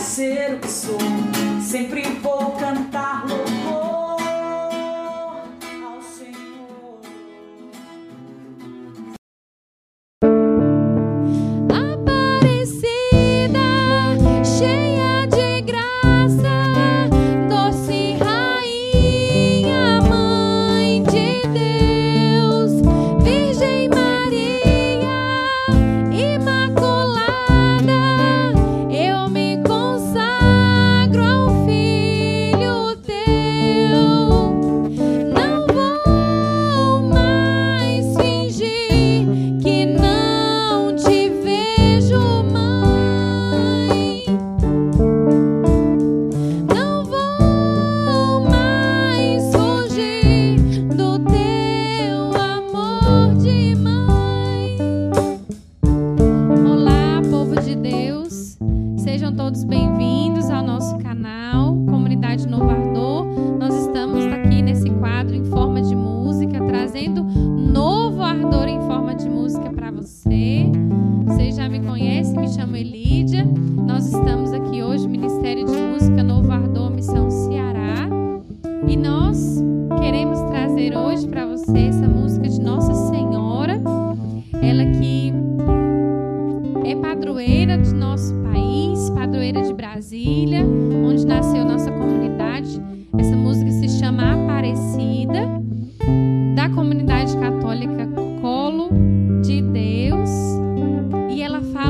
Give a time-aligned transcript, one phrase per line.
[0.00, 0.98] ser o que sou.
[1.60, 2.05] Sempre
[59.26, 63.26] Sejam todos bem-vindos ao nosso canal Comunidade Novo Ardor.
[63.58, 69.28] Nós estamos aqui nesse quadro em forma de música, trazendo novo ardor em forma de
[69.28, 70.70] música para você.
[71.24, 73.44] Você já me conhece, me chamo Elídia.
[73.84, 78.08] Nós estamos aqui hoje, Ministério de Música Novo Ardor, Missão Ceará.
[78.86, 79.60] E nós
[79.98, 82.94] queremos trazer hoje para você essa música de Nossa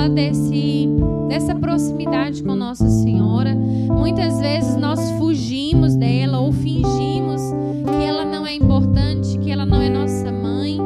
[0.00, 0.88] fala desse,
[1.28, 3.54] dessa proximidade com Nossa Senhora.
[3.54, 7.42] Muitas vezes nós fugimos dela ou fingimos
[7.84, 10.78] que ela não é importante, que ela não é nossa mãe.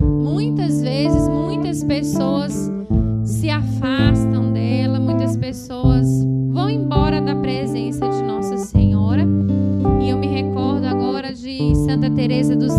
[0.00, 2.72] Muitas vezes, muitas pessoas
[3.22, 6.08] se afastam dela, muitas pessoas
[6.48, 9.24] vão embora da presença de Nossa Senhora.
[10.02, 12.69] E eu me recordo agora de Santa Teresa dos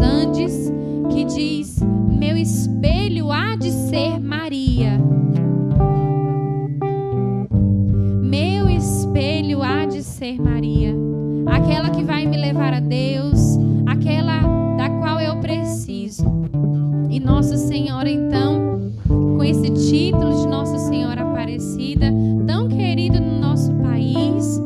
[19.91, 22.13] título de Nossa Senhora Aparecida,
[22.47, 24.57] tão querido no nosso país,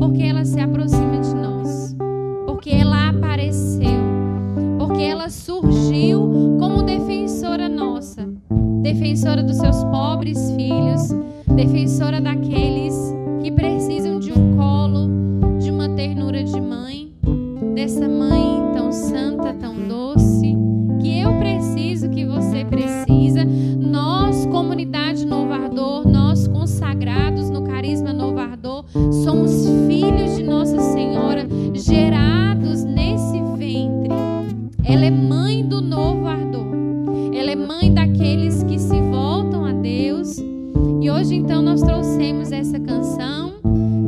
[0.00, 1.96] porque ela se aproxima de nós,
[2.46, 4.02] porque ela apareceu,
[4.80, 8.28] porque ela surgiu como defensora nossa,
[8.82, 11.10] defensora dos seus pobres filhos,
[11.54, 12.96] defensora daqueles
[13.40, 15.08] que precisam de um colo,
[15.60, 17.01] de uma ternura de mãe,
[41.22, 43.52] hoje então nós trouxemos essa canção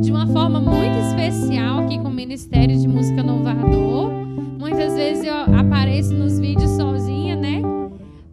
[0.01, 4.11] de uma forma muito especial aqui com o Ministério de Música Novo Ardor.
[4.59, 7.61] Muitas vezes eu apareço nos vídeos sozinha, né?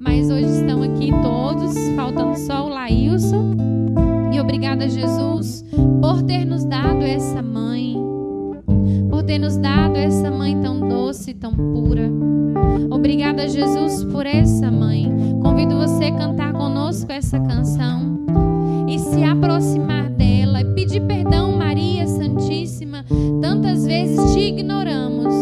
[0.00, 3.54] Mas hoje estão aqui todos, faltando só o Laílson.
[4.32, 5.64] E obrigada, Jesus,
[6.00, 7.96] por ter nos dado essa mãe,
[9.08, 12.10] por ter nos dado essa mãe tão doce, tão pura.
[12.90, 15.08] Obrigada, Jesus, por essa mãe.
[15.40, 18.11] Convido você a cantar conosco essa canção
[19.12, 23.04] se aproximar dela e pedir perdão, Maria Santíssima.
[23.42, 25.34] Tantas vezes te ignoramos,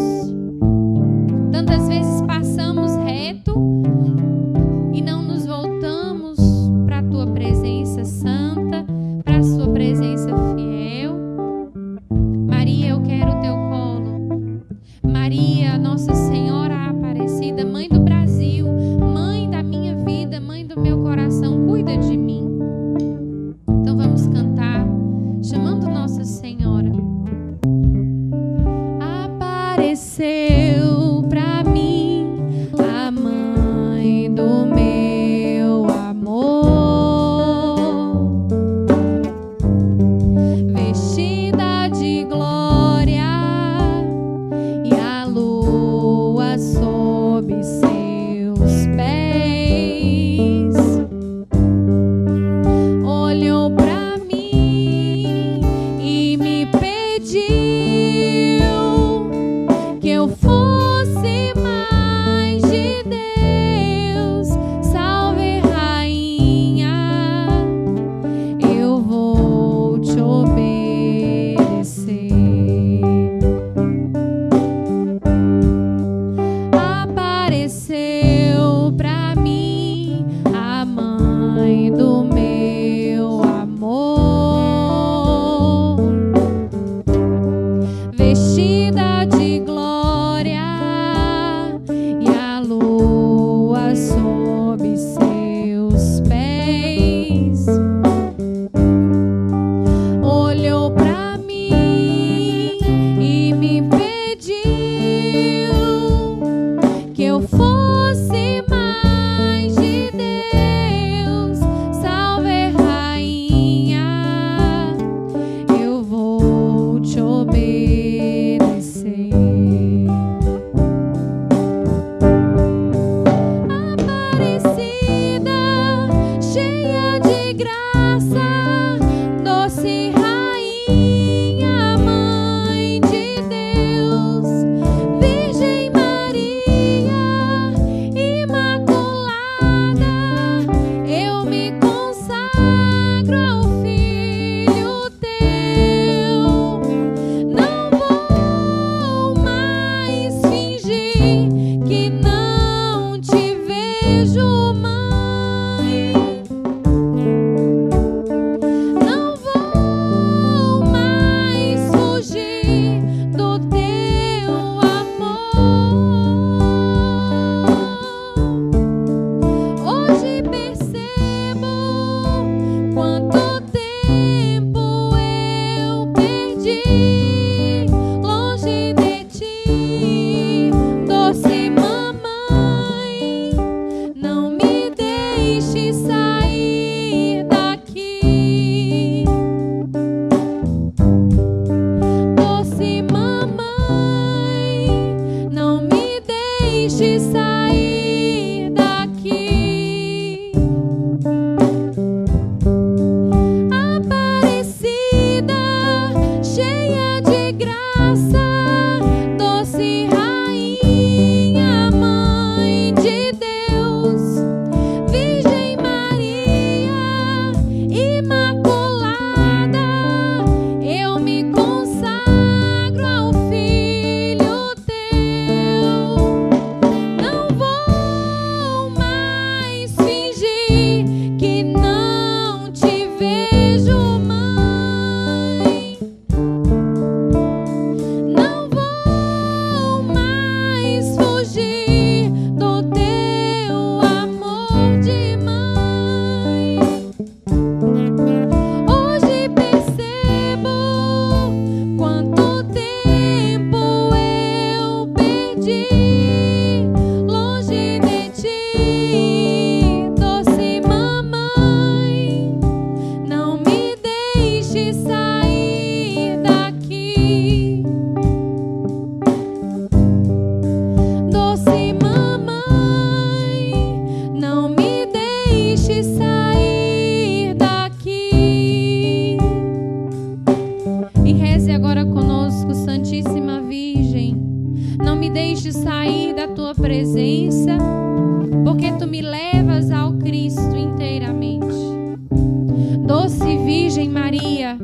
[293.11, 294.77] doce Virgem Maria,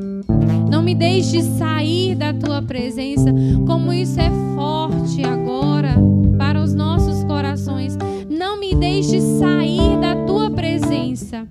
[0.69, 3.34] não me deixe sair da tua presença,
[3.65, 5.96] como isso é forte agora
[6.38, 7.98] para os nossos corações.
[8.29, 11.48] Não me deixe sair da tua presença,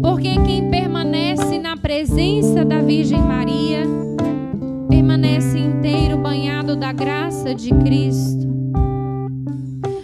[0.00, 3.82] porque quem permanece na presença da Virgem Maria
[4.88, 8.46] permanece inteiro banhado da graça de Cristo.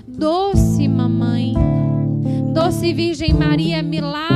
[0.08, 1.54] Doce mamãe,
[2.52, 4.31] doce Virgem Maria, milagre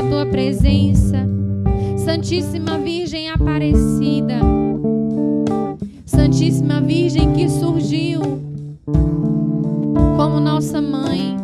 [0.00, 1.28] a tua presença.
[1.98, 4.40] Santíssima Virgem Aparecida,
[6.06, 8.20] Santíssima Virgem que surgiu
[10.16, 11.39] como nossa mãe.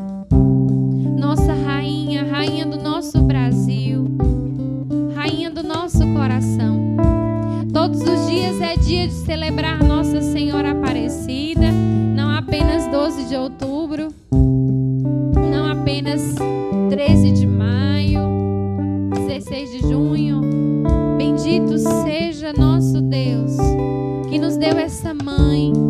[25.57, 25.86] feeling.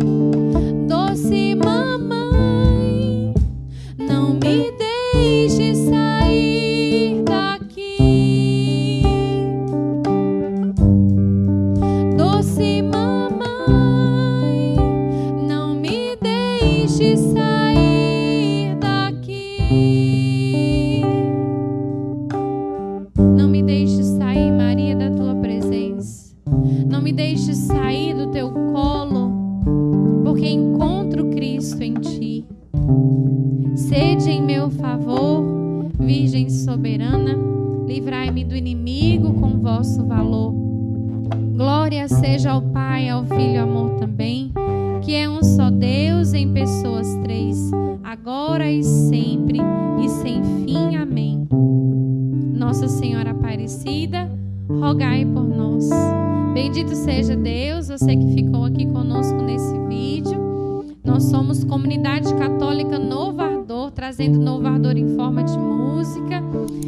[66.07, 66.41] música.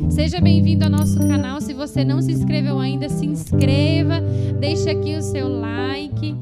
[0.09, 1.59] Seja bem-vindo ao nosso canal.
[1.59, 4.21] Se você não se inscreveu ainda, se inscreva.
[4.59, 6.35] Deixe aqui o seu like.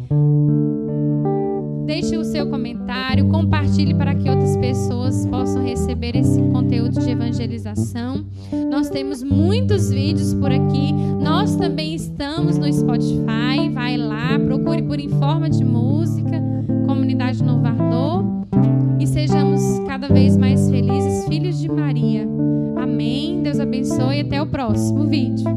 [1.86, 8.26] Deixe o seu comentário, compartilhe para que outras pessoas possam receber esse conteúdo de evangelização.
[8.70, 10.94] Nós temos muitos vídeos por aqui.
[10.94, 13.70] Nós também estamos no Spotify.
[13.74, 15.97] Vai lá, procure por Informa de Música
[24.68, 25.57] próximo vídeo.